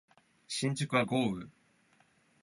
[0.47, 1.45] 新宿は豪雨